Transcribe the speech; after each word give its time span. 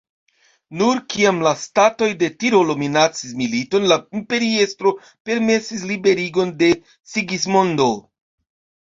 Nur 0.77 0.99
kiam 1.13 1.41
la 1.47 1.49
statoj 1.63 2.07
de 2.23 2.29
Tirolo 2.43 2.75
minacis 2.79 3.35
militon, 3.41 3.85
la 3.91 3.97
imperiestro 4.21 4.95
permesis 5.31 5.85
liberigon 5.91 6.55
de 6.63 6.71
Sigismondo. 7.13 7.87